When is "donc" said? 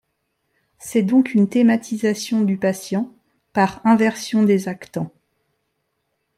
1.03-1.35